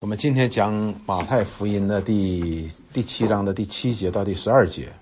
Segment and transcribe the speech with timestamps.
[0.00, 4.92] 我们今天讲马太福音的第第七章的第七节到第十二节，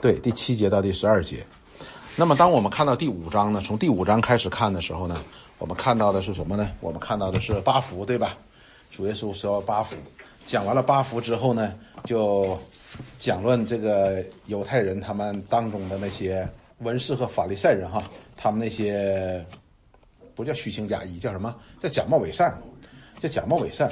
[0.00, 1.44] 对，第七节到第十二节。
[2.16, 5.22] 那么，当我们看到第五章呢，从第五章开始看的时候呢，
[5.58, 6.70] 我们看到的是什么呢？
[6.80, 8.38] 我们看到的是八福，对吧？
[8.90, 9.94] 主耶稣说八福，
[10.46, 11.74] 讲完了八福之后呢，
[12.04, 12.58] 就
[13.18, 16.48] 讲论这个犹太人他们当中的那些
[16.78, 18.02] 文士和法利赛人哈，
[18.38, 19.44] 他们那些
[20.34, 21.54] 不叫虚情假意，叫什么？
[21.78, 22.58] 叫假冒伪善。
[23.20, 23.90] 就假冒伪善，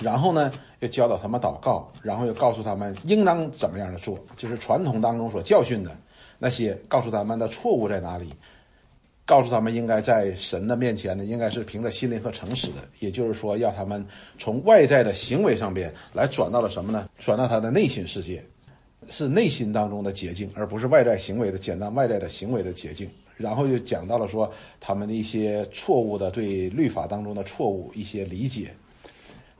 [0.00, 0.50] 然后呢，
[0.80, 5.96] 又教导他们祷告，然后又告诉他们应当怎么样的做，就是传统当中所教训的
[6.38, 8.32] 那些，告诉他们的错误在哪里，
[9.24, 14.04] 告诉他们应该在神的面前呢，应该是凭着心灵和诚实的，也就是说，要他们
[14.38, 17.08] 从外在的行为上边来转到了什么呢？
[17.18, 18.44] 转到他的内心世界，
[19.08, 23.08] 是内心当中的捷径，而不是外在行为的简单外在的行为的捷径。
[23.36, 28.72] 然后又讲到了说他们的一些错误的对律法当中的错误一些理解，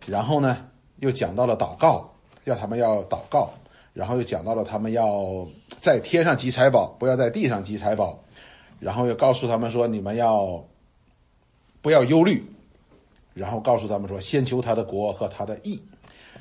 [0.07, 0.67] 然后呢
[1.01, 2.09] 又讲到了祷告，
[2.45, 3.51] 要他们要祷告，
[3.93, 5.47] 然后又讲到了他们要
[5.81, 8.17] 在天上积财宝，不要在地上积财宝，
[8.79, 10.65] 然后又告诉他们说你们要
[11.83, 12.45] 不要忧虑，
[13.35, 15.83] 然后告诉他们说先求他的国和他的义，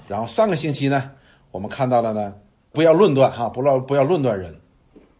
[0.07, 1.11] 然后上个星期呢
[1.49, 2.35] 我们看到了呢
[2.71, 4.55] 不要论断哈，不要不要论断人。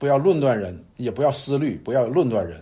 [0.03, 2.61] 不要论断人，也不要思虑，不要论断人。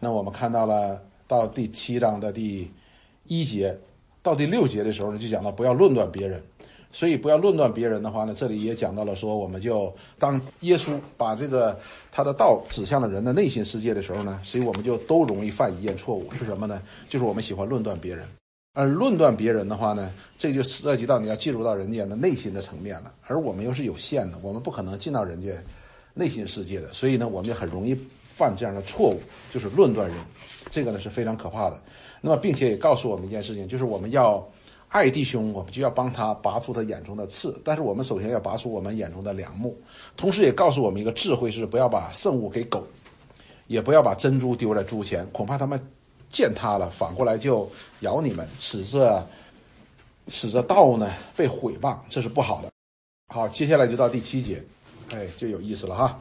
[0.00, 2.66] 那我们看到了到第七章的第
[3.26, 3.76] 一节
[4.22, 6.42] 到第六节的时候呢，就讲到不要论断别人。
[6.90, 11.78] 所以不要论断别人的话呢，这里也讲到了说，我们就当耶稣把这个
[12.10, 16.80] 他的道指向了人的内心世界的时候呢，所以我们就都容易犯一件错误，是什么呢？
[17.06, 18.26] 就是我们喜欢论断别人。
[18.72, 23.12] 而论断别人的话呢，这就涉及到你要进入到人家的内心的层面了。
[23.26, 25.50] 而我们又是有限的，我们不可能进到人家。
[26.14, 29.20] 内心世界的，所以呢，我们就很容易犯这样的错误，
[29.52, 30.16] 就是论断人，
[30.70, 31.80] 这个呢是非常可怕的。
[32.20, 34.46] 那么，并且也告诉我们一件事情，就是我们要
[34.88, 37.58] 爱弟兄，我们就要帮他拔出他眼中的刺。
[37.64, 39.74] 但是，我们首先要拔出我们眼中的梁木，
[40.16, 42.86] 同时也告诉我们一个智慧是：不要把圣物给狗，
[43.66, 45.80] 也不要把珍珠丢在猪前，恐怕他们
[46.28, 47.66] 践踏了，反过来就
[48.00, 49.26] 咬你们，使这
[50.28, 52.70] 使这道呢被毁谤，这是不好的。
[53.32, 54.62] 好，接下来就到第七节。
[55.12, 56.20] 哎，就有意思了哈。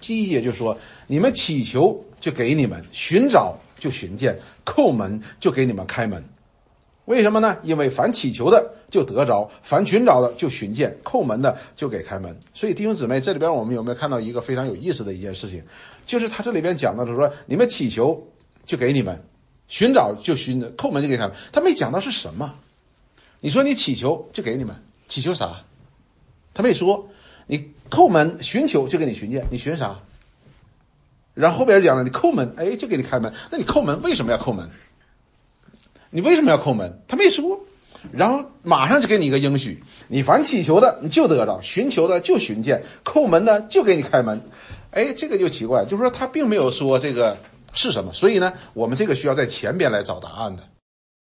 [0.00, 0.78] 七节就说
[1.08, 6.22] ：“你们祈求就给你们，寻找就寻见，叩门就给你们开门。
[7.06, 7.58] 为什么呢？
[7.64, 12.38] 因为凡祈求的就得着，凡寻找的就寻见，叩门的就给开门。
[12.54, 15.60] 所以弟兄姊妹，这里边我们有没有看到一个非常有意思的一件事情？
[16.06, 18.24] 就是他这里边讲到的说：你们祈求
[18.64, 19.20] 就给你们，
[19.66, 21.34] 寻找就寻，叩门就给开门。
[21.50, 22.54] 他没讲到是什么。
[23.40, 24.76] 你说你祈求就给你们，
[25.08, 25.64] 祈求啥？
[26.54, 27.04] 他没说。”
[27.50, 29.98] 你叩门寻求就给你寻见，你寻啥？
[31.34, 33.32] 然后后边讲了，你叩门，哎，就给你开门。
[33.50, 34.68] 那你叩门为什么要叩门？
[36.10, 37.00] 你为什么要叩门？
[37.06, 37.60] 他没说。
[38.12, 44.40] 然后马上就给你一个应许：你凡祈求的，你就得着；寻求的就寻见；叩门的就给你开门。
[44.92, 47.36] 哎，这个就奇怪，就是说他并没有说这个
[47.72, 48.12] 是什么。
[48.12, 50.62] 所以呢，我们这个需要在前边来找答案的，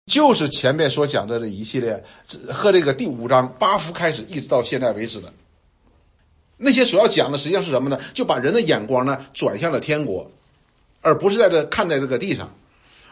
[0.06, 2.04] 就是前面所讲的这一系列
[2.52, 5.32] 和这个第五章八福开始一直到现在为止的。
[6.58, 7.98] 那些所要讲的实际上是什么呢？
[8.14, 10.30] 就把人的眼光呢转向了天国，
[11.02, 12.54] 而不是在这看在这个地上，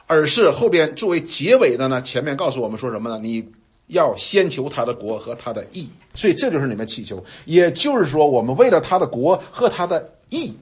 [0.06, 3.18] 而是后边作为结尾的呢，前面告诉我们说什么呢？
[3.22, 3.46] 你
[3.88, 7.22] 要先求他的国和他的义，所以这就是你们祈求。
[7.44, 10.56] 也就是说，我们为了他的国和他的义，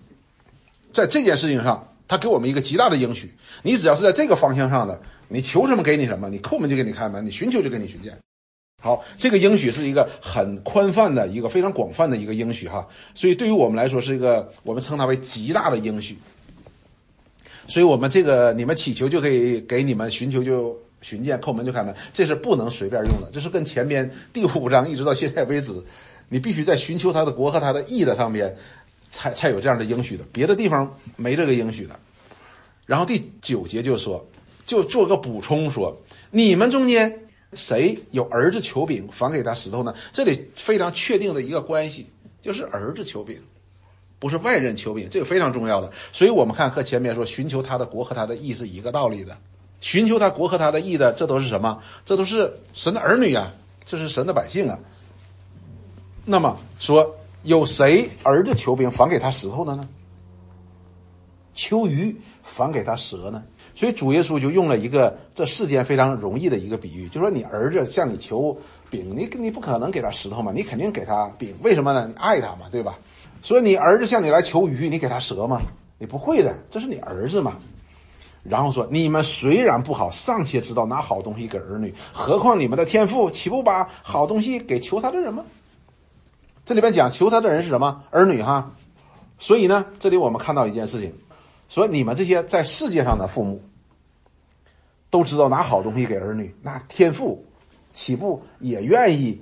[0.93, 3.33] 在这件事情上，他给我们一个极大的应许。
[3.63, 8.19] 你只要是在这个方向上的，你求什么给你什么，你叩门就给你开门，你寻求就给你寻见。
[8.85, 12.85] 好，这个应许是一个很宽泛的一个非常广泛的一个应许哈，
[13.15, 16.19] 所以对于我们来说是一个我们称它为极大的应许。
[17.69, 25.73] 所以我们这个你们祈求就可以给你们寻求就寻见叩门就开门，这是不能随便用的，这是跟前面第五章一直到现在为止，
[26.29, 28.53] 你必须在寻求他的国和他的义的上面
[29.13, 31.95] 才才有这样的应许的，别的地方没这个应许的。
[32.85, 34.27] 然后第九节就说，
[34.67, 35.97] 就做个补充说，
[36.33, 37.17] 你们中间。
[37.55, 39.95] 谁有儿子求饼，反给他石头呢？
[40.13, 42.07] 这里非常确定的一个关系，
[42.41, 43.41] 就是儿子求饼，
[44.19, 45.91] 不是外人求饼，这个非常重要的。
[46.13, 49.37] 所以我们看和前面说寻求他的国和他的义是一个道理的。
[49.81, 51.83] 寻求他国和他的义的，这都是什么？
[52.07, 53.53] 这都是神的儿女啊，
[53.85, 54.79] 这是神的百姓啊。
[56.25, 59.89] 那么说，有谁儿子求饼，反给他石头的呢？
[61.55, 63.43] 求鱼，反给他蛇呢？
[63.75, 68.57] 所以主耶稣就用了一个这世间非常容易的一个比喻，就说你儿子向你求
[68.91, 72.07] 饼，你你不可能给他石头嘛，你肯定给他饼，为什么呢？
[72.07, 72.99] 你爱他嘛，对吧？
[73.43, 75.63] 所以你儿子向你来求鱼，你给他蛇吗？
[75.99, 77.57] 你不会的，这是你儿子嘛。
[78.45, 85.45] 然后说：“你们虽然不好，尚且知道拿好东西给儿女，何况你们的天父岂不把好东西给求他的人吗？”
[86.67, 88.03] 这里边讲求他的人是什么？
[88.11, 88.73] 儿女哈。
[89.39, 91.15] 所以呢，这里我们看到一件事情，
[91.73, 93.59] 说你们这些在世界上的父母，
[95.09, 97.43] 都知道拿好东西给儿女，那天父
[97.93, 99.41] 岂不也愿意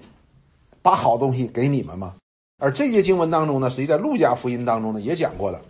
[0.80, 2.14] 把好东西给你们吗？
[2.60, 5.60] 而这节经文当中呢，实际在路加福音当中呢也讲过的，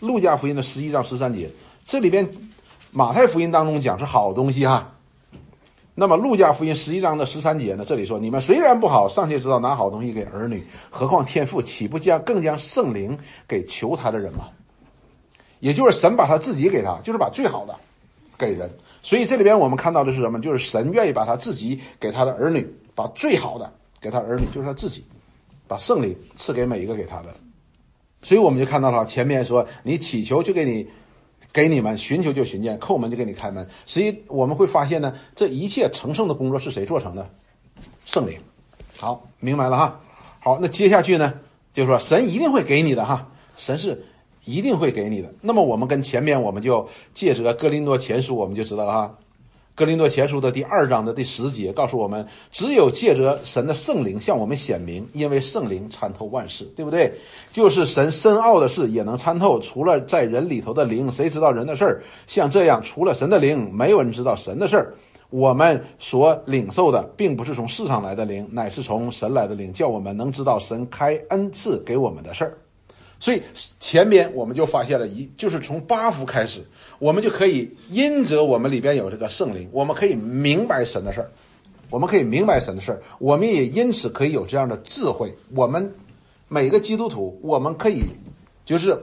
[0.00, 1.48] 路加福音的十一章十三节，
[1.84, 2.28] 这里边
[2.90, 4.92] 马太福音当中讲是好东西哈。
[5.94, 13.16] 那么路加福音十一章的十三节呢，这里说你们虽然不好，尚且知道拿好东西给儿女，何况天父岂不将更将圣灵
[13.46, 14.48] 给求他的人吗？
[15.60, 17.74] 也就是神把他自己给他，就是把最好的
[18.36, 18.70] 给人。
[19.02, 20.40] 所以这里边我们看到的是什么？
[20.40, 25.04] 就是神愿意把他自己给他的儿女，把最好的给他儿女，就是他自己，
[25.66, 27.34] 把圣灵赐给每一个给他的。
[28.22, 30.88] 所以我们就看到了前面说，你祈求就给你。
[31.52, 33.66] 给你们寻求就寻见，叩门就给你开门。
[33.86, 37.30] 实际我们会发现呢，这一切成圣的工作是谁做成的？
[38.04, 38.38] 圣灵。
[38.96, 40.00] 好，明白了哈。
[40.40, 41.32] 好，那接下去呢，
[41.72, 44.04] 就是说神一定会给你的哈，神是
[44.48, 45.30] 一定会给你的。
[45.42, 49.14] 那么我们跟前面我们就借着哥林多前书，我们就知道了哈。
[49.74, 57.12] 格林多前书的第二章的第十节告诉我们，只有借着神的圣灵向我们显明，因为圣灵参透万事，对不对？
[57.52, 59.60] 就是神深奥的事也能参透。
[59.60, 62.02] 除了在人里头的灵，谁知道人的事儿？
[62.26, 64.94] 像这样，除了神的灵，没有人知道神的事儿。
[65.30, 72.58] 我们所领受的，并不是从世上来的灵，乃是从神来的灵，叫我们能知道神开恩赐给我们的事儿。
[73.20, 73.42] 所以
[73.80, 76.64] 前边我们就发现了一，就是从八福开始。
[76.98, 81.30] 我们就可以因着我们里边有这个圣灵，我们可以明白神的事儿，
[81.90, 85.32] 我们可以明白神的事儿，我们也因此可以有这样的智慧。
[85.54, 85.94] 我们
[86.48, 88.02] 每个基督徒，我们可以
[88.64, 89.00] 就是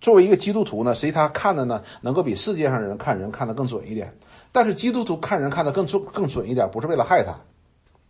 [0.00, 4.12] 作为一个基督徒呢，实际他看的呢，能够比世界上人看人看得更准一点。
[4.50, 7.38] 但是基督徒看人看得更准更准一点，不是为了害他，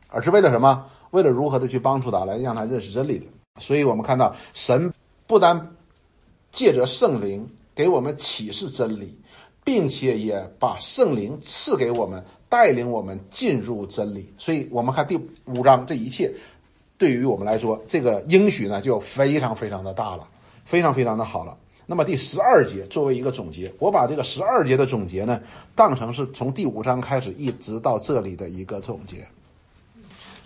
[0.08, 0.86] 而是为了什么？
[1.10, 3.26] 为了如何的去帮助他，来让他认识真理的。
[3.60, 4.92] 所以我们看到神
[5.26, 5.74] 不单
[6.52, 7.48] 借着圣灵。
[7.76, 9.18] 给我们启示真理，
[9.64, 14.32] 并且也把圣灵赐给我们，带领我们进入真理。
[14.38, 16.32] 所以，我们看第五章，这一切
[16.96, 20.24] 对于我们来说，这个应许呢，就非常非常的大了，
[20.64, 21.58] 非常非常的好了。
[21.84, 25.40] 那么第十二节作为一个总结，我把这个十二节的总结呢，
[25.74, 29.26] 当成是从第五章开始一直到这里的一个总结，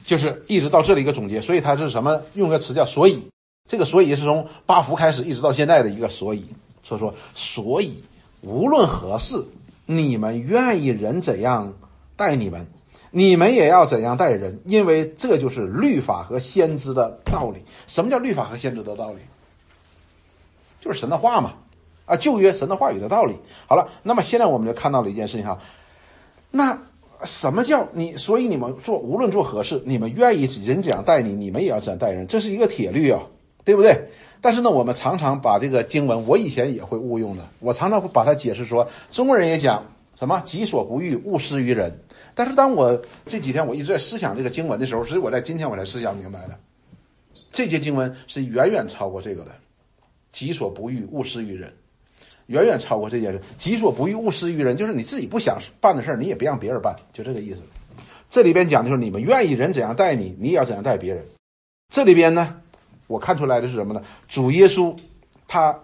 [0.02, 1.42] 就是一直到这里一个总结。
[1.42, 2.18] 所以它是什么？
[2.32, 3.20] 用个词叫“所以”，
[3.68, 6.48] 这个“所以”是从八福开始一直到现在的一个“所以”。
[6.82, 8.02] 所以说，所以
[8.40, 9.44] 无论何事，
[9.84, 11.74] 你们愿意人怎样
[12.16, 12.66] 待你们，
[13.10, 17.62] 你们也要怎样待人，因为这就是律法和先知的道理。
[17.86, 19.18] 什么叫律法和先知的道理？
[20.80, 21.54] 就是神的话嘛，
[22.06, 23.34] 啊，旧约神的话语的道理。
[23.66, 25.58] 好了，那么现在我们就看到了一件事情哈，
[26.50, 26.80] 那
[27.24, 28.16] 什么叫你？
[28.16, 33.20] 所以你们做无论做何事，你们愿意人怎样待你，你们也要怎样待人，这是一个铁律啊，
[33.68, 34.08] 对不对？
[34.40, 37.46] 但是呢，我们常常把这个经文，我以前也会误用的。
[37.58, 39.84] 我常常会把它解释说，中国人也讲
[40.18, 42.00] 什么“己所不欲，勿施于人”。
[42.34, 46.58] 但是当我这几天我一直在思想这个经文的时候，所以我在今天我才思想明白的，
[47.52, 49.50] 这节经文是远远超过这个的
[50.32, 51.70] ，“己所不欲，勿施于人”，
[52.48, 53.38] 远远超过这件事。
[53.58, 57.62] “己所不欲，勿施于人”，就是你自己不想办的事儿，你也别让别人办，就这个意思。
[58.30, 61.22] 这里边讲的就是你们愿意人怎样待你，你也要怎样待别人。
[61.92, 62.62] 这里边呢？
[63.08, 64.00] 我看出来的是什么呢？
[64.28, 64.96] 主耶稣，
[65.48, 65.76] 他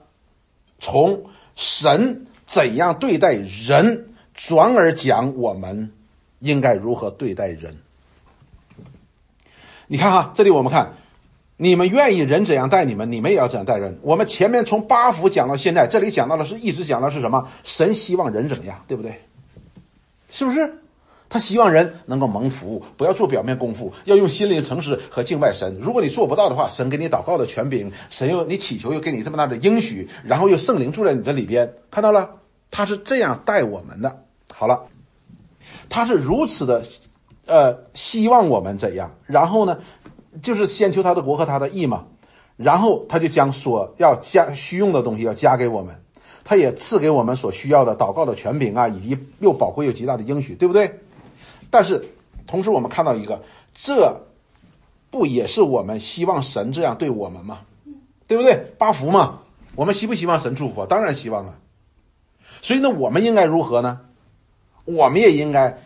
[0.78, 1.24] 从
[1.56, 5.90] 神怎样对待人，转而讲我们
[6.38, 7.76] 应该如何对待人。
[9.86, 10.94] 你看哈，这里我们看，
[11.56, 13.98] 你们愿意人怎样待你们，你们也要怎样待人。
[14.02, 17.48] 我们前面从八福讲到现在，这里讲到的是一直讲的是什么？
[17.64, 19.20] 神希望人怎么样，对不对？
[20.28, 20.83] 是不是？
[21.34, 25.76] 他希望人能够蒙福，不要做表面功夫，要用心灵诚实和敬拜神。
[25.80, 32.30] 如果你做不到的话，神给你祷告的权柄，神又你祈求又给你这么大的应许，然后又圣灵住在你的里边，看到了，
[32.70, 34.16] 他是这样待我们的。
[34.52, 34.80] 好了，
[35.88, 36.84] 他是如此的，
[37.46, 39.12] 呃，希望我们怎样？
[39.26, 39.76] 然后呢，
[40.40, 42.04] 就是先求他的国和他的义嘛，
[42.56, 46.00] 然后他就将所要加需用的东西要加给我们，
[46.44, 50.88] 他也赐给我们所需要的祷告的权柄啊，以及又宝贵又极大的应许，对不对？
[51.74, 52.00] 但是，
[52.46, 53.42] 同时我们看到一个，
[53.74, 54.20] 这
[55.10, 57.62] 不也是我们希望神这样对我们吗？
[58.28, 58.72] 对不对？
[58.78, 59.40] 八福嘛，
[59.74, 60.86] 我们希不希望神祝福？
[60.86, 61.56] 当然希望了。
[62.62, 64.02] 所以呢，我们应该如何呢？
[64.84, 65.82] 我们也应该，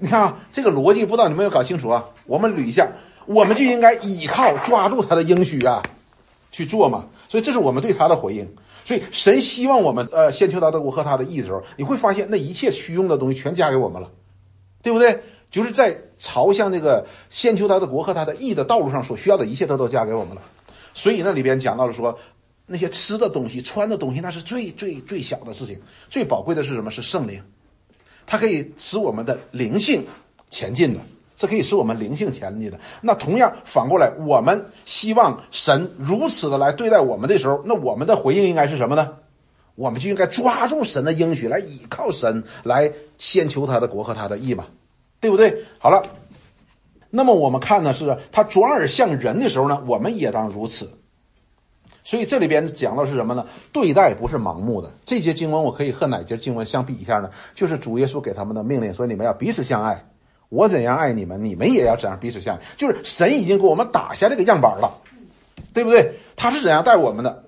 [0.00, 2.04] 你看啊，这个逻辑不知道你们有搞清楚啊？
[2.26, 2.88] 我们捋一下，
[3.26, 5.80] 我们就应该倚靠抓住他的应许啊，
[6.50, 7.06] 去做嘛。
[7.28, 8.52] 所以这是我们对他的回应。
[8.84, 14.10] 所以神希望我们呃先求他的国和他的义的时候，你会发现那一切虚用的东西全加给我们了，
[14.82, 15.20] 对不对？
[15.50, 20.40] 就是在朝向这个先求他的国和他的义的道路上所需要的一切，他都加给我们了。
[20.94, 22.16] 所以那里边讲到了说，
[22.66, 25.76] 那些吃的东西、穿的东西，那是最最最小的事情，
[26.08, 26.88] 最宝贵的是什么？
[26.88, 27.42] 是圣灵，
[28.26, 30.06] 它可以使我们的灵性
[30.50, 31.00] 前进的，
[31.36, 32.78] 这可以使我们灵性前进的。
[33.00, 39.16] 那同样反过来，我们希望神如此的来对待我们的时候，那我们的回应应该是什么呢？
[39.80, 44.66] 我们就应该抓住神的应许，来倚靠神，来先求他的国和他的义嘛。
[45.20, 45.64] 对不对？
[45.78, 46.06] 好了，
[47.08, 50.90] 那么我们看呢，是他转而向人的时候呢，我们也当如此。
[52.04, 53.46] 所以这里边讲到是什么呢？
[53.72, 54.90] 对待不是盲目的。
[55.06, 57.30] 这些经文我可以和哪节经文相比一下呢？
[57.54, 60.04] 就是主耶稣给他们的命令，说你们要彼此相爱。
[60.50, 62.62] 我怎样爱你们，你们也要怎样彼此相爱。
[62.76, 64.92] 就是神已经给我们打下这个样板了，
[65.72, 66.12] 对不对？
[66.36, 67.44] 他是怎样待我们的，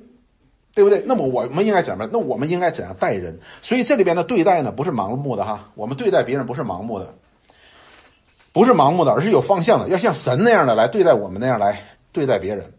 [0.75, 1.03] 对不对？
[1.07, 2.09] 那么我们应该怎么？
[2.13, 3.39] 那我们应该怎样待人？
[3.61, 5.71] 所以这里边的对待呢，不是盲目的哈。
[5.75, 7.15] 我们对待别人不是盲目的。
[8.53, 12.71] 不是盲目的，而是有方向的，要像神那样的来对待我们那样来对待别人。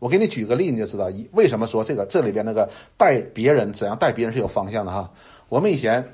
[0.00, 5.08] 我给你举个例，你就知道为什么说这个这里边那个带别人怎样带别人是有方向的哈。
[5.48, 6.04] 我们以前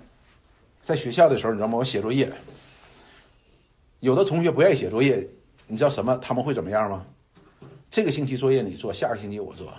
[0.84, 1.78] 在学校的时候，你知道吗？
[1.78, 2.30] 我写作业，
[4.00, 5.26] 有的同学不愿意写作业，
[5.66, 6.18] 你知道什么？
[6.18, 7.06] 他们会怎么样吗？
[7.90, 9.72] 这个星期作业你做，下个星期我做。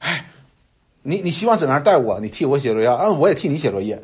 [0.00, 0.26] 哎，
[1.02, 2.18] 你你希望怎样带我？
[2.20, 3.10] 你替我写作业啊？
[3.10, 4.02] 我也替你写作业，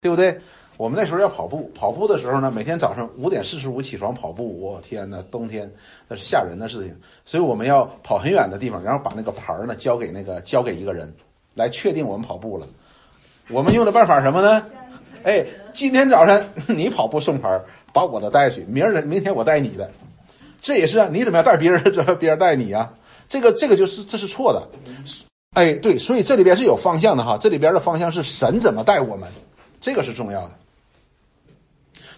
[0.00, 0.38] 对不对？
[0.78, 4.58] 我们那时候要跑步，跑步的时候呢，每天早上五点四十五起床跑步。
[4.60, 5.70] 我天哪，冬天
[6.08, 6.96] 那是吓人的事情。
[7.24, 11.12] 所以我们要跑很远的地方，然后把那个牌儿呢交给那个交给一个人，
[11.54, 12.66] 来确定我们跑步了。
[13.48, 14.64] 我们用的办法什么呢？
[15.24, 19.88] 哎，今天早上 你跑步送牌儿，把我的带去，明儿明天我带你的。
[20.60, 21.82] 这也是啊，你怎么样带别人，
[22.18, 22.92] 别人带你啊？
[23.28, 24.68] 这个这个就是这是错的。
[25.52, 29.30] 哎，对，所以这里边是有方向的哈，这里边的方向是神怎么带我们，
[29.80, 30.52] 这个是重要的。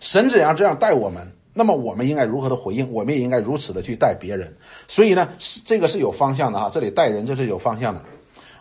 [0.01, 2.93] 神怎样这样待我们，那么我们应该如何的回应？
[2.93, 4.55] 我们也应该如此的去待别人。
[4.87, 5.29] 所以呢，
[5.65, 6.71] 这个是有方向的哈。
[6.71, 8.05] 这里待人这是有方向的，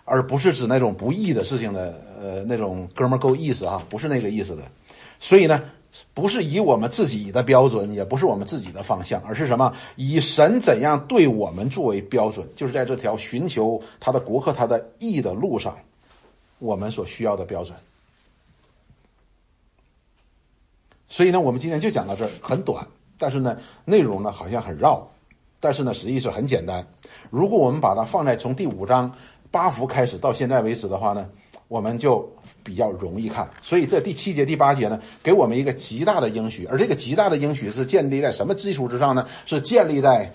[0.06, 4.64] 而不是指那种不义的事情的，呃，那种哥们够意思哈，不是那个意思的。
[5.20, 5.62] 所以呢，
[6.14, 9.74] 不是以我们自己的标准，也不是我们自己的方向，而是什么？
[9.96, 15.78] 以神怎样对我们作为标准，就是在这条寻求他的国和他的义的路上，
[16.60, 17.78] 我们所需要的标准。
[21.08, 22.88] 所以呢，我们今天就讲到这儿，很短，
[23.20, 25.08] 但是呢，内容呢好像很绕，
[25.60, 26.84] 但是呢，实际是很简单。
[27.30, 29.14] 如果我们把它放在从第五章
[29.52, 31.30] 八福开始到现在为止的话呢，
[31.68, 32.32] 我们就
[32.64, 33.50] 比较容易看。
[33.62, 39.28] 所以这第七节、第八节呢，给我们一个极大的应许，而这个极大的应许是建立在什么基础之上呢？
[39.46, 40.32] 是建立在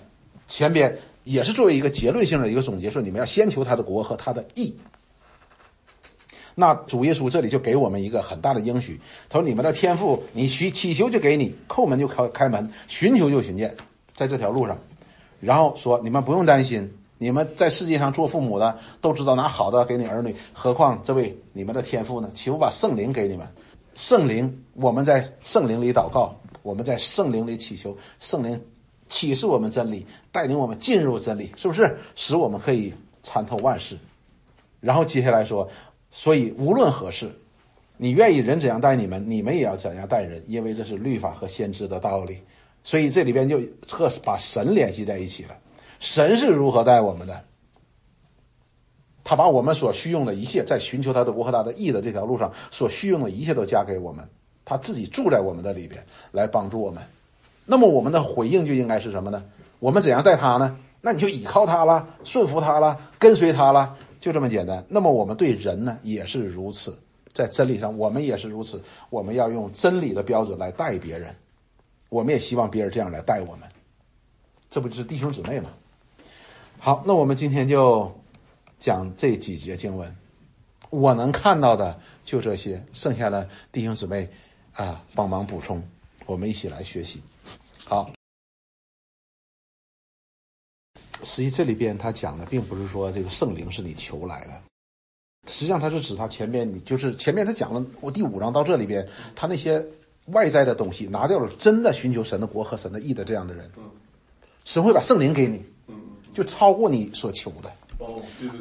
[0.47, 4.75] 前边，也是作为一个结论性的一个总结，说你们要先求他的国和他的义。
[6.55, 13.73] 那主耶稣这里就给我们一个很大的应许，他说：“你们的天赋，你祈祈求就给你，叩门就开开门，寻求就寻见，
[14.13, 14.77] 在这条路上。”
[15.39, 22.31] 然后说：“你们不用担心，你们在世界上做父母的都知道拿好的给你儿女，何况这位你们的天赋呢？
[22.33, 23.47] 岂不把圣灵给你们？
[23.93, 26.33] 圣灵，我们在圣灵里祷告，
[26.63, 28.59] 我们在圣灵里祈求，圣灵
[29.07, 31.95] 启示我们真理，带领我们进入真理，是不是？
[32.15, 33.95] 使我们可以参透万事。
[34.79, 35.69] 然后接下来说。”
[36.11, 37.31] 所以无论何事，
[37.95, 42.39] 你愿意人怎样待你们，你们也要怎样待人，因为这是律法和先知的道理。
[42.83, 45.55] 所以这里边就和把神联系在一起了。
[45.99, 47.43] 神是如何待我们的？
[49.23, 54.27] 他把我们所需用的一切，在寻求他的国和他的义的这条路上所需用的一切都加给我们。
[54.65, 57.03] 他自己住在我们的里边，来帮助我们。
[57.65, 59.43] 那么我们的回应就应该是什么呢？
[59.79, 60.77] 我们怎样待他呢？
[61.01, 63.95] 那你就依靠他了，顺服他了，跟随他了。
[64.19, 64.83] 就这么简单。
[64.89, 66.97] 那么我们对人呢也是如此，
[67.31, 68.81] 在真理上我们也是如此。
[69.09, 71.35] 我们要用真理的标准来待别人，
[72.09, 73.69] 我们也希望别人这样来待我们。
[74.69, 75.69] 这不就是弟兄姊妹吗？
[76.81, 78.09] 好，那我们今天就
[78.77, 80.15] 讲这几节经文。
[80.89, 84.29] 我能看到的就这些，剩下的弟兄姊妹
[84.71, 85.83] 啊帮忙补充，
[86.25, 87.21] 我们一起来学习。
[87.83, 88.09] 好。
[91.21, 94.61] 实际这里边他讲的并不是说这个圣灵是你求来的，
[95.47, 99.05] 实际上他是指他前面你就是前面他讲了我第五章到这里边
[99.35, 99.85] 他那些
[100.27, 103.69] 外在的东西拿掉了，真的寻求神的国和神的义的这样的人，
[104.63, 105.61] 神会把圣灵给你，
[106.39, 107.69] 就超过你所求的，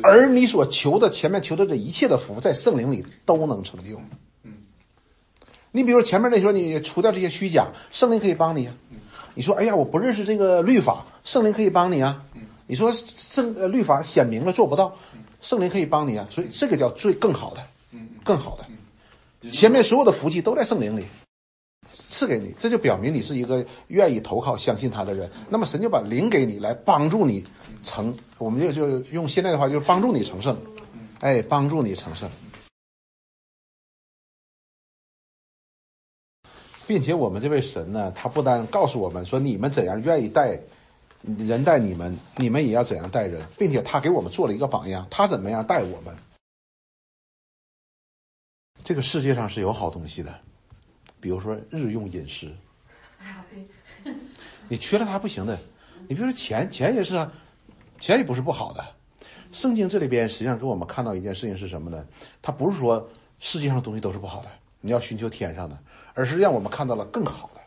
[0.02, 4.00] 而你所求的前面求的这一切的福在圣灵里都能成就。
[5.70, 8.74] 你比如前面那时候你除掉这些虚假，圣灵可以帮你啊。
[9.34, 12.24] 你说哎呀我不认识这个律法，圣灵可以帮你啊。
[12.66, 14.92] 你说圣呃律法显明了做不到，
[15.40, 17.62] 圣灵可以帮你啊，所以这个叫最更好的，
[18.24, 21.04] 更好的，前面所有的福气都在圣灵里
[21.92, 25.30] 赐给你，这就表明你是一个愿意投靠、相信他的人。
[25.48, 27.44] 那么神就把灵给你，来帮助你
[27.82, 30.56] 成，我们就就用现在的话就是帮助你成圣，
[31.20, 32.28] 哎，帮助你成圣。
[36.86, 40.58] 并且我们这位神呢，他不单告诉我们说你们怎样愿意带
[41.22, 46.16] 人带你们，你们也要怎样带人，并且他给我们做了一个榜样，他怎么样带我们。
[48.82, 50.40] 这个世界上是有好东西的，
[51.20, 52.54] 比如说日用饮食。
[53.18, 54.14] 啊，对。
[54.68, 55.58] 你缺了它不行的。
[56.08, 57.30] 你比如说钱，钱也是啊，
[57.98, 58.84] 钱也不是不好的。
[59.52, 62.04] 圣经这里边实际上给我们看到一件事情是什么呢？
[62.42, 64.48] 它不是说世界上的东西都是不好的，
[64.80, 65.76] 你要寻求天上的。
[66.14, 67.60] 而是让我们看到了更好的。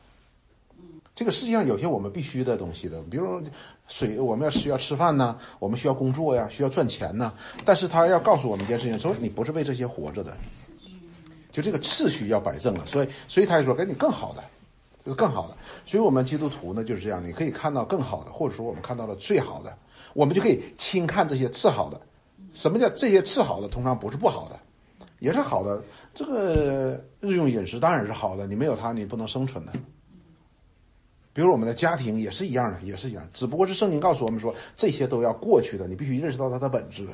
[1.16, 3.42] 这个世界上有些我们必须的东西的，比如
[3.88, 7.34] 水，我们要需要吃饭呢，我们需要工作呀，需要赚钱呢。
[7.64, 10.36] 但是他要告诉我们一件事情，说你不是为这些活着的，
[11.50, 12.86] 就这个次序要摆正了。
[12.86, 14.44] 所以，所以他就说给你更好的，
[15.06, 15.56] 就是更好的。
[15.86, 19.78] 所以我们基督徒呢就是这样，你可以看到更好的，或者说我们看到了最好的，
[20.14, 22.00] 我们就可以轻看这些次好的。
[22.54, 23.68] 什么叫这些次好的？
[23.68, 24.60] 通常不是不好的。
[25.20, 25.80] 也是好的，
[26.16, 29.72] 这个日用饮食当然是好的，你没有它你不能生存的。
[31.32, 37.08] 比如我们的家庭也是一样的，也是一样，只不过是圣经告诉我们说这些都要过去的，你必须认识到它的本质。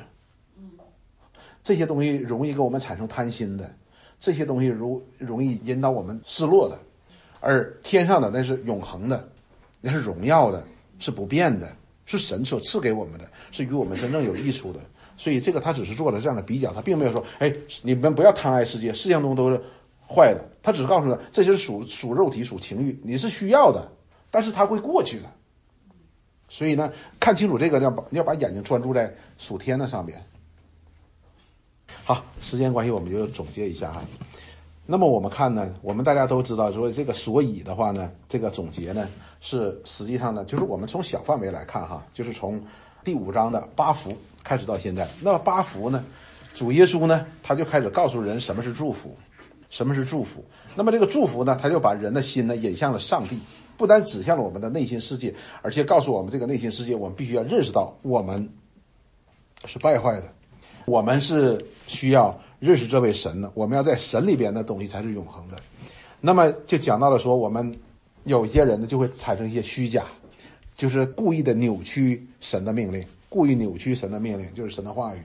[1.62, 3.70] 这些东西容易给我们产生贪心的，
[4.18, 6.78] 这些东西容容易引导我们失落的，
[7.40, 9.28] 而天上的那是永恒的，
[9.82, 10.64] 那是荣耀的，
[10.98, 11.76] 是不变的，
[12.08, 14.80] 是神所赐给我们的，是与我们真正有益处的。
[15.14, 19.60] 所以这个他只是做了这样的比较，他并没有说，哎，你们不要贪爱世界，世界中都是
[20.08, 20.42] 坏的。
[20.62, 23.86] 他只是告诉他，这些属属肉体、属情欲，你是需要的，
[24.30, 25.30] 但是他会过去的。
[26.48, 30.18] 所以呢，看清楚这个，要把要把眼睛专注在属天的上边。
[32.04, 34.02] 好，时间关系，我们就总结一下哈。
[34.90, 39.06] 那么我们看呢，我们大家都知道，说这个所以的话呢，这个总结呢，
[39.38, 42.58] 是实际上呢，就是我们从小范围来看哈，就是从
[43.04, 44.16] 第五章的八福。
[44.42, 46.02] 开始到现在，那么八福呢？
[46.54, 49.14] 主耶稣呢，他就开始告诉人什么是祝福，
[49.68, 50.42] 什么是祝福。
[50.74, 53.38] 那么这个祝福呢，他就把人的心呢引向了上帝，
[53.76, 58.48] 不单指向了我们的内心世界，而且告诉我们这个内心世界，我们必须要认识到我们
[59.66, 60.32] 是败坏的，
[60.86, 65.56] 我们是需要认识这位神呢，我们要在神里边的东西才是永恒的。
[66.20, 67.78] 那么就讲到了说，我们
[68.24, 70.04] 有一些人呢就会产生一些虚假，
[70.76, 73.04] 就是故意的扭曲神的命令。
[73.28, 75.20] 故意扭曲神的命令，就是神的话语，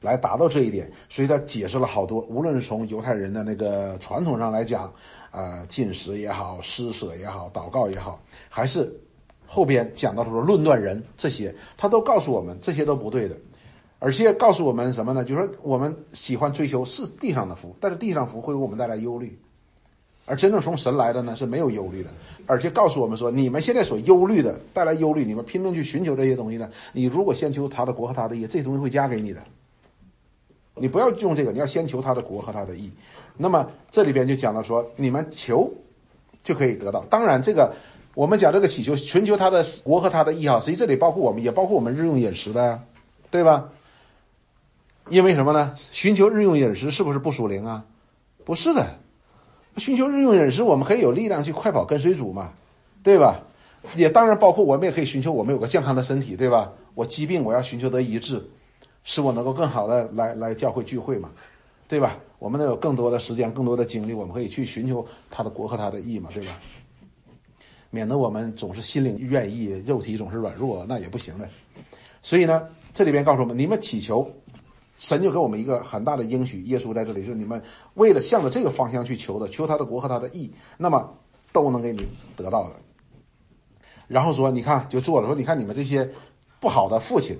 [0.00, 0.90] 来达到这一点。
[1.08, 4.90] 所以他解释了好多，无论是从犹太人的那个传统上来讲，
[5.30, 8.90] 呃，进食也好，施舍也好，祷告也好，还是
[9.46, 13.36] 后边讲到说论断人这些，他都告诉我们这些都不对的，
[14.00, 15.24] 而且告诉我们什么呢？
[15.24, 19.38] 就是说我们喜欢追求是地上的福，但是地上福会给我们带来忧虑。
[20.26, 22.10] 而真正从神来的呢是没有忧虑的，
[22.46, 26.70] 而且告诉我们说，你们现在所忧虑的带来忧虑，你们拼命去寻求这些东西呢？
[26.92, 29.42] 你如果先求他的国和他的义，这些东西会加给你的。
[30.76, 32.90] 你不要用这个，你要先求他的国和他的义。
[33.36, 35.70] 那么这里边就讲到说，你们求
[36.42, 37.04] 就可以得到。
[37.10, 37.74] 当然，这个
[38.14, 42.80] 我们讲这个祈求，寻求他的国和他的义哈，实际这里包括我们，也包括我们日用饮食的呀，
[43.30, 43.68] 对吧？
[45.08, 45.72] 因为什么呢？
[45.74, 47.84] 寻求日用饮食是不是不属灵啊？
[48.44, 48.98] 不是的。
[49.76, 52.52] 寻求日用饮食，我们可以有力量去快跑跟随主嘛，
[53.02, 53.40] 对吧？
[53.96, 56.70] 也当然包括我们也可以寻求我们有个健康的身体，对吧？
[56.94, 58.42] 我疾病我要寻求得医治，
[59.04, 61.30] 使我能够更好的来来教会聚会嘛，
[61.88, 62.18] 对吧？
[62.38, 66.52] 我们能有更多的时间、更多的精力，我们可以去寻求他的国和他的义嘛，对吧？
[67.90, 71.48] 免得我们总是心灵愿意，肉体总是软弱，那也不行的。
[72.22, 74.30] 所以呢，这里边告诉我们，你们祈求。
[75.00, 77.60] 神就给我们一个很大的应许，耶稣在这里是你们
[77.94, 81.10] 为了向着这个方向去求的，求他的国和他的义，那么
[81.52, 82.76] 都能给你得到的。
[84.08, 86.06] 然后说，你看就做了，说你看你们这些
[86.60, 87.34] 不好的父亲，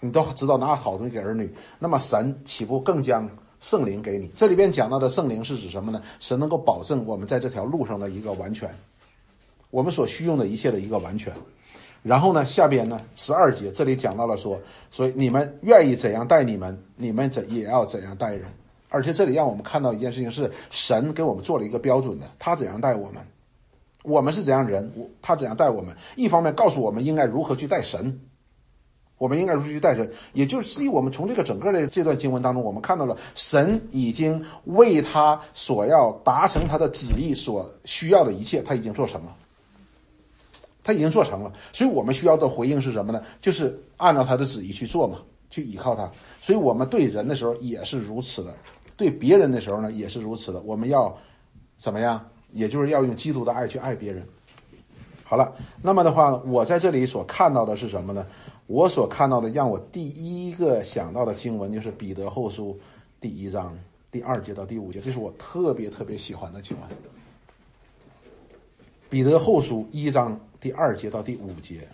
[0.00, 3.28] 你都知道拿好东西给儿女，那么神岂不更将
[3.60, 4.30] 圣灵给你？
[4.34, 6.00] 这里边讲到的圣灵是指什么呢？
[6.20, 8.74] 神能够保证我们在这条路上的一个完全，
[9.68, 11.30] 我们所需用的一切的一个完全。
[12.04, 18.44] 然后呢，下边呢十二节这里讲到了说，所以你们愿意怎样待你们，你们怎也要怎样待人。
[18.90, 23.26] 而且这里让我们看到一件事情是，神给我们做了一个标准的，他怎样待我们，
[24.02, 25.96] 我们是怎样人，他怎样待我们。
[26.14, 28.20] 一方面告诉我们应该如何去待神，
[29.16, 39.34] 我们应该如何去待神，也就是我们从这个整个的这段经文当中，我们看到了神已经为他所要达成他的旨意所需要的一切，他已经做什么。
[40.84, 43.20] 他已经做成了，所以我们需要的回应是什么呢？
[43.40, 45.18] 就是按照他的旨意去做嘛，
[45.48, 46.08] 去依靠他。
[46.40, 48.54] 所以我们对人的时候也是如此的，
[48.96, 50.60] 对别人的时候呢也是如此的。
[50.60, 51.16] 我们要
[51.78, 52.24] 怎么样？
[52.52, 54.24] 也就是要用基督的爱去爱别人。
[55.24, 58.24] 好了，那么的话，我在这里所看到的是什么呢？
[58.66, 62.78] 我所看到的，让我第一个想到的经文就是彼得后书
[63.20, 63.76] 第一章
[64.12, 66.88] 第二节到第五节，这是我特别特别喜欢的经文。
[69.08, 71.86] 彼得后书一章第二节到第五节。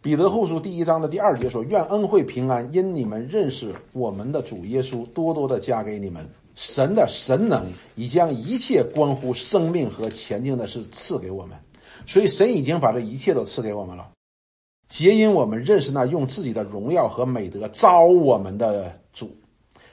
[0.00, 6.28] 彼得后书第一章的第二节说：“愿恩惠平安因你们认识我们的主耶稣，多多的加给你们。
[6.54, 11.56] 神的神能已将一切关乎生命和前进的事赐给我们，
[12.06, 14.10] 所以神已经把这一切都赐给我们了。
[14.88, 19.34] 皆因我们认识那用自己的荣耀和美德招我们的主，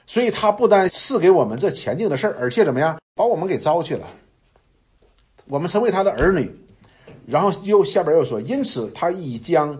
[0.06, 4.06] 所以他不单赐给我们这前进的事，而且怎么样，把我们给招去了，
[5.46, 6.50] 我们成为他的儿女。
[7.26, 9.78] 然后又下边又说，因此他已将。”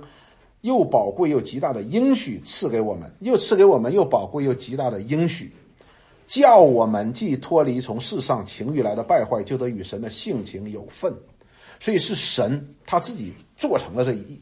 [0.62, 5.50] 又宝贵又极大的应许赐给我们，又赐给我们又宝贵又极大的应许，
[6.26, 11.10] 叫我们既脱离从世上情欲来的败坏，就得与神的性情有份。
[11.80, 14.38] 所以是神他自己做成了这一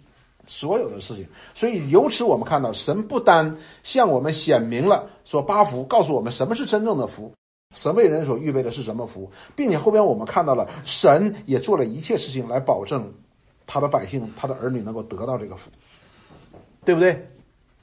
[0.48, 1.24] 所有的事情。
[1.54, 7.32] 所以由此我们看到，神不单向我们显明了说八福，告诉我们什么是真正的福，
[7.74, 13.12] 神为人所预备的是什么福，并且后边我们看到了神也做了一切事情来保证
[13.66, 15.70] 他的百姓、他的儿女能够得到这个福。
[16.84, 17.28] 对不对？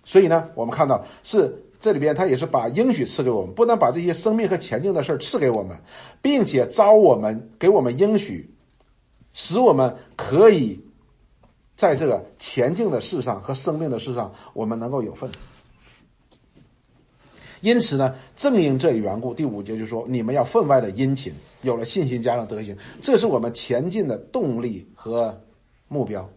[0.04, 5.78] 所以呢，我们看到是这里边他也是把应许赐给我们，不但把这些生命和前进的事赐给我们，
[6.24, 8.50] 并且招我们给我们应许，
[9.34, 10.84] 使我们可以
[11.76, 15.30] 在这个前进的事上和生命的事上，我们能够有份。
[17.65, 25.36] 因此呢，正因这一缘故，第五节就说你们要分外的殷勤，有了信心加上德行，这是我们前进的动力和
[25.88, 26.30] 目标。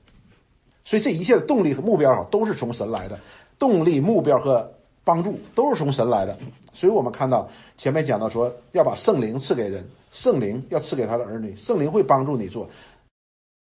[0.85, 3.21] 所以这一切的动力和目标啊，都是从神来的，
[3.59, 4.67] 动力、目标和
[5.05, 6.35] 帮助都是从神来的。
[6.73, 12.67] 所以我们看到前面讲到说，要把圣灵赐给人，圣灵要赐给他的儿女，圣灵会帮助你做。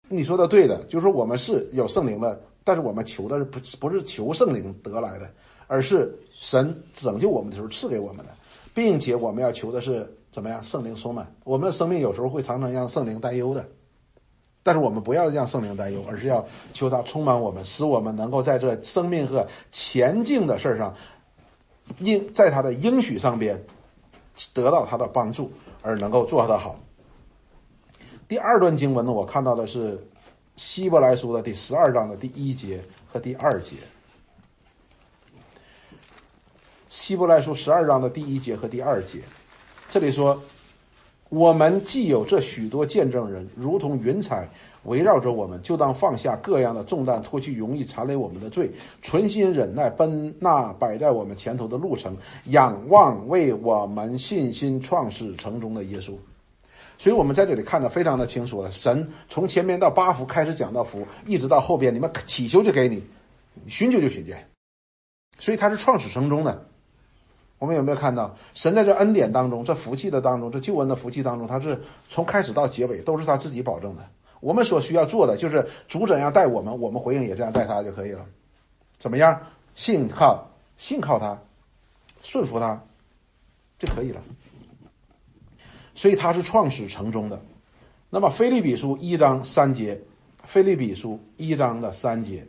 [0.08, 5.30] 你说的对的，就是说我们是有圣灵的，但是我们求的是不不是求圣灵得来的，
[5.72, 8.36] 而是神拯救我们的时候赐给我们的，
[8.74, 10.62] 并且我们要求的是怎么样？
[10.62, 13.66] 圣灵充满我们的生命，有时候会常常让圣灵担忧的。
[14.62, 20.94] 但是我们不要让圣灵担忧，而是要求他充满我们，使我们能够在这生命和前进的事儿上，
[22.00, 23.58] 应在他的应许上边
[24.52, 26.78] 得到他的帮助，而能够做得好。
[28.28, 29.98] 第二段经文呢，我看到的是
[30.56, 32.78] 希伯来书的第十二章的第一节
[33.10, 33.76] 和第二节。
[36.92, 39.20] 希伯来书十二章的第一节和第二节，
[39.88, 40.38] 这里说。
[41.30, 44.46] 我们既有这许多见证人，如同云彩
[44.82, 52.14] 围绕着我们，就当放下各样的重担，脱去容易缠累我们的罪，存心忍耐，奔那摆在我们前头的路程，
[52.48, 56.12] 仰望为我们信心创始成终的耶稣。
[56.98, 58.70] 所以，我们在这里看得非常的清楚了。
[58.70, 63.02] 神从前面到八福开始讲到福，一直到后边，你们祈求就给你，
[63.66, 64.46] 寻求就寻见。
[65.38, 66.66] 所以，他是创始成终的。
[67.62, 74.02] 我们有没有看到神在这恩典当中，这福气的当中，这救恩的福气当中，他是从开始到结尾都是他自己保证的。
[74.40, 78.26] 我们所需要做的就是主怎样待我们，我们回应也这样待他就可以了。
[78.98, 79.40] 怎么样？
[79.76, 80.44] 信靠
[80.76, 81.38] 信靠他，
[82.20, 82.82] 顺服他
[83.78, 84.20] 就可以了。
[85.94, 87.40] 所以他是创始成终的。
[88.10, 89.96] 那么菲利比书一章三节，
[90.46, 92.44] 菲利比书一章的三节，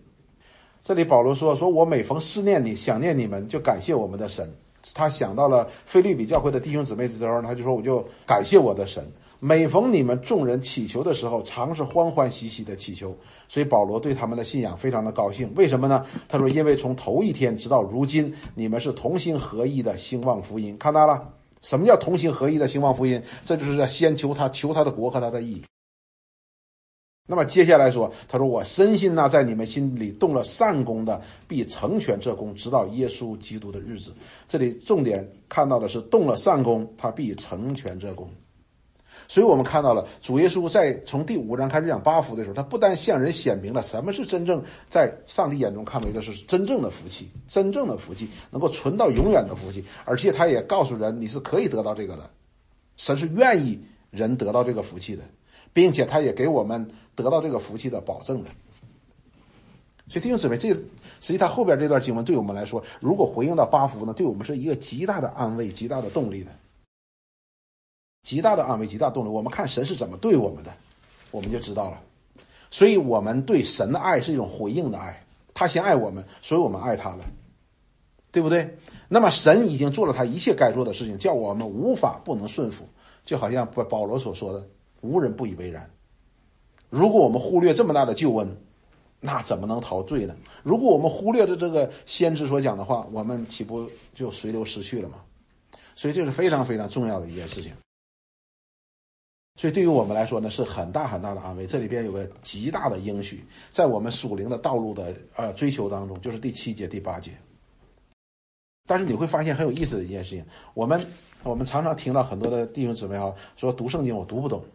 [0.82, 4.52] 这里保罗说：“说我每逢思念你，想念你们，就感谢我们的神。”
[4.94, 9.04] 他想到了菲律比教会的弟兄姊妹之后，他就说：“我就感谢我的神。
[9.40, 13.16] 每逢你们众人祈求的时候，常是欢欢喜喜的祈求。
[13.48, 15.52] 所以保罗对他们的信仰非常的高兴。
[15.56, 16.06] 为什么呢？
[16.30, 20.78] 他说：因为从头一天直到如今，你们是同心合一的兴旺福音。
[20.78, 21.22] 看到了
[21.62, 23.22] 什么叫同心合一的兴旺福音？
[23.44, 25.62] 这就是要先求他，求他的国和他的义。”
[27.26, 34.14] 那么接下来说，他说：“我深信呐，在你们心里动了善功的，必成全这功，直到耶稣基督的日子。”
[34.46, 38.30] 这里重点看到的是动了善功，他必成全这功。
[39.30, 52.30] 所以我们看到了主耶稣在从第五章开始讲八福的时候，他不但向人显明了什么是真正在上帝眼中看为的是真正的福气，真正的福气能够存到永远的福气，而且他也告诉人你是可以得到这个的，
[52.98, 53.80] 神是愿意
[54.12, 55.24] 人得到这个福气的。
[55.74, 58.50] 并且他也给我们得到这个福气的保证的，
[60.08, 66.52] 所以弟兄姊妹，这实际他后边这段经文对我们来说，如果回应到八福呢，对我们是一个极大的安慰、极大的动力的，
[68.24, 69.30] 极大的安慰、极大动力。
[69.30, 70.72] 我们看神是怎么对我们的，
[71.32, 72.00] 我们就知道了。
[72.70, 77.24] 所以，我们对神的爱是一种回应的爱，他先爱我们，所以我们爱他了，
[78.32, 78.78] 对不对？
[79.08, 82.84] 那么，神已经做了他一切该做的事情，叫我们无法不能顺服，
[83.24, 84.68] 就好像保保罗所说的，
[85.04, 85.88] 无人不以为然。
[86.90, 88.58] 如果我们忽略这么大的救恩，
[89.20, 90.36] 那怎么能逃罪呢？
[90.64, 95.18] 如果我们忽略了这个先知所讲的话，我们岂不就随流失去了吗？
[95.96, 97.72] 所以，这是非常非常重要的一件事情。
[99.56, 101.68] 所以，对于我们来说呢，是很大很大的安慰。
[101.68, 107.32] 这里边有个极大的应许，在我们属灵的道路的呃追求当中，就是第七节、第八节。
[108.86, 111.06] 但是你会发现很有意思的一件事情，我们
[111.44, 114.66] 我们常常听到很多的弟兄姊妹啊说读圣经我读不懂，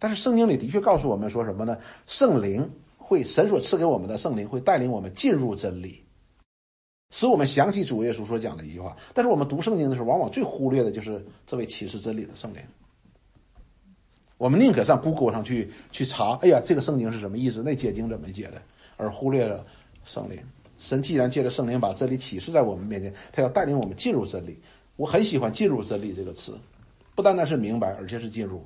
[0.00, 1.78] 但是圣经里的确告诉我们说什么呢？
[2.06, 6.02] 圣灵会神所赐给我们的圣灵会带领我们进入真理，
[7.10, 8.96] 使我们想起主耶稣所讲的一句话。
[9.12, 12.60] 但是我们读圣经的时候，往往最忽略的就是这位启示真理的圣灵。
[14.38, 17.62] 我们宁可上 Google 上去去查，哎呀，这个圣经是什么意思？
[17.62, 18.62] 那解经怎么解的？
[18.96, 19.66] 而忽略了
[20.06, 20.38] 圣灵。
[20.78, 24.58] 神既然借着圣灵把真理启示在我们面前，他要带领我们进入真理。
[24.96, 26.58] 我很喜欢“进入真理”这个词，
[27.14, 28.64] 不单单是明白，而且是进入。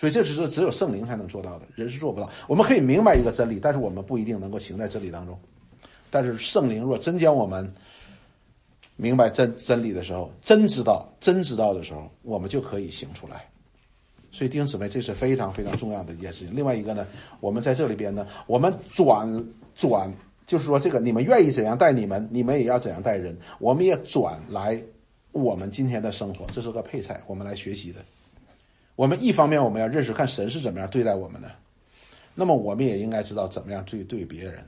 [0.00, 2.30] 所以这只是只有圣灵才能做到的，人是做不到。
[2.48, 5.38] 我们可以明白一个真理，但是我们不一定能够行在真理当中。
[6.08, 7.70] 但是圣灵若真将我们
[8.96, 13.44] 明白真真理的时候，真知道真知道的时候，我们就可以行出来。
[14.32, 16.56] 所以弟兄姊妹，这是非常非常重要的一件事情。
[16.56, 17.06] 另外一个呢，
[17.40, 19.28] 我们在这里边呢，我们转
[19.76, 20.10] 转，
[20.46, 23.36] 就是说这个你们愿意怎样待你们，你们也要怎样待人。
[23.58, 24.82] 我们也转来
[25.32, 28.00] 我们今天的生活，这是个配菜，我们来学习的。
[29.00, 31.50] 我们一方面我们要认识看神是怎么样对待我们的，
[32.34, 34.62] 那么我们也应该知道怎么样对对别人。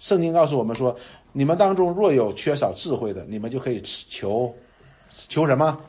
[0.00, 0.96] 圣经告诉我们说，
[1.30, 4.52] 你们当中若有缺少智慧的，你们就可以求。
[5.28, 5.80] 求什么？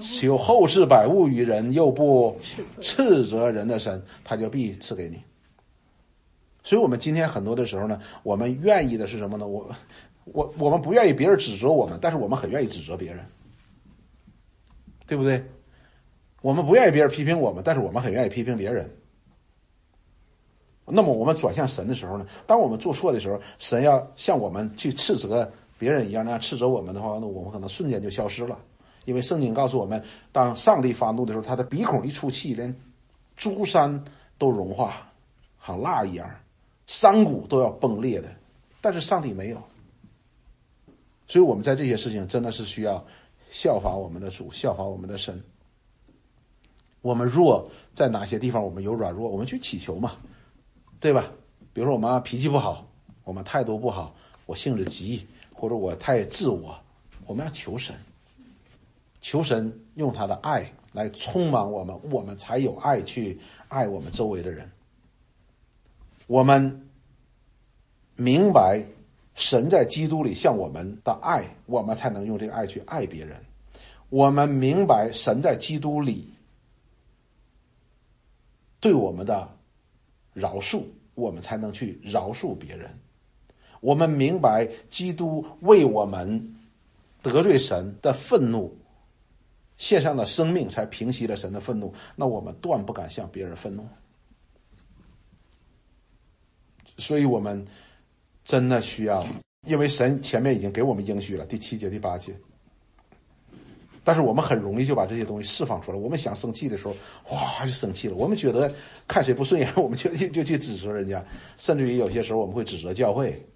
[0.00, 2.38] 求后世百物于人，又不
[2.80, 5.20] 斥责人的神，他就必赐给你。
[6.62, 9.44] 所以，我们今天很多的时候呢，我们愿意的是什么呢？
[9.44, 9.68] 我，
[10.26, 13.26] 我，我们不愿意别人指责我们，但是我们很愿意指责别人，
[15.08, 15.44] 对不对？
[16.48, 18.90] 我们不愿意别人批评我们，但是我们很愿意批评别人。
[20.86, 22.26] 那么，我们转向神的时候呢？
[22.46, 25.46] 当我们做错的时候，神要像我们去斥责。
[25.78, 28.58] 别人一样那样斥责我们的话，那我们可能瞬间就消失了，
[29.04, 32.74] 因为圣经告诉我们，当上帝发怒的时候，他的鼻孔一出气，连
[33.36, 34.02] 珠山
[34.38, 35.06] 都融化，
[35.60, 36.26] 像蜡一样，
[36.86, 38.28] 山谷都要崩裂的。
[38.80, 39.62] 但是上帝没有，
[41.26, 43.04] 所以我们在这些事情真的是需要
[43.50, 45.38] 效法我们的主，效法我们的神。
[47.02, 50.12] 我们弱在哪些地方，我们有软弱，我们去祈求嘛，
[51.00, 51.30] 对吧？
[51.72, 52.86] 比如说我妈脾气不好，
[53.24, 54.14] 我们态度不好，
[54.46, 55.26] 我性子急。
[55.60, 56.78] 或者我太自我，
[57.26, 57.92] 我们要求神，
[59.20, 64.70] 求神用他的爱来充满我们，我们才有爱去爱我们周围的人。
[66.28, 66.88] 我们
[68.14, 68.86] 明白
[69.34, 73.36] 神在基督里向我们的爱，我们才能用这个爱去爱别人。
[74.08, 76.32] 我们明白神在基督里
[78.80, 79.48] 对我们的
[80.32, 80.82] 饶恕，
[81.14, 82.90] 我们才能去饶恕别人。
[83.80, 86.56] 我们明白，基督为我们
[87.22, 88.76] 得罪神的愤怒
[89.76, 91.92] 献上了生命，才平息了神的愤怒。
[92.16, 93.86] 那我们断不敢向别人愤怒。
[96.96, 97.64] 所以，我们
[98.42, 99.24] 真的需要，
[99.66, 102.34] 因为神前面已经给我们应许了，第七节、第八节。
[104.08, 105.98] 但是我们很容易就把这些东西释放出来。
[105.98, 108.14] 我们想生气的时候，哗就生气了。
[108.14, 108.74] 我们觉得
[109.06, 111.22] 看谁不顺眼，我们就就去指责人家，
[111.58, 113.46] 甚至于有些时候我们会指责教会。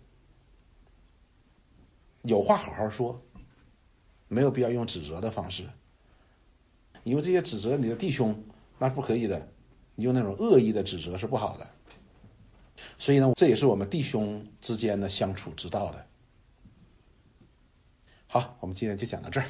[2.25, 3.19] 有话好好说，
[4.29, 5.65] 没有必要用指责的方式。
[7.03, 8.39] 你用这些指责你的弟兄，
[8.79, 9.49] 那是不可以的。
[9.95, 11.67] 你用那种恶意的指责是不好的。
[12.99, 16.07] 所以呢，这也是我们弟兄之间的相处之道的。
[18.27, 19.47] 好，我们今天就讲到这儿。